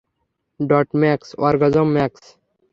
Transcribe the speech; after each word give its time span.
Dot-Max, 0.59 1.27
orgasm-max. 1.47 2.23